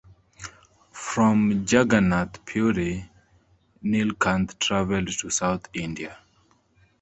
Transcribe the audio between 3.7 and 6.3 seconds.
Nilkanth traveled to South India.